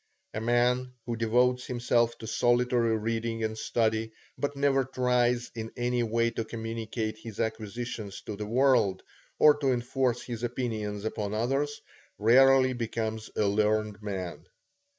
A 0.33 0.41
man 0.41 0.93
who 1.05 1.15
devotes 1.15 1.67
himself 1.67 2.17
to 2.17 2.25
solitary 2.25 2.97
reading 2.97 3.43
and 3.43 3.55
study, 3.55 4.13
but 4.35 4.55
never 4.55 4.83
tries 4.83 5.51
in 5.53 5.71
any 5.77 6.01
way 6.01 6.31
to 6.31 6.43
communicate 6.43 7.19
his 7.19 7.39
acquisitions 7.39 8.19
to 8.23 8.35
the 8.35 8.47
world, 8.47 9.03
or 9.37 9.53
to 9.57 9.71
enforce 9.71 10.23
his 10.23 10.41
opinions 10.41 11.05
upon 11.05 11.35
others, 11.35 11.81
rarely 12.17 12.73
becomes 12.73 13.29
a 13.35 13.45
learned 13.45 14.01
man. 14.01 14.47